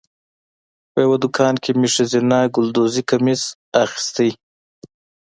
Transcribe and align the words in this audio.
په 0.91 0.97
یوه 1.05 1.17
دوکان 1.23 1.55
کې 1.63 1.71
مې 1.79 1.89
ښځینه 1.95 2.37
ګلدوزي 2.55 3.01
کمیس 3.09 3.41
اخیستلو. 3.83 4.35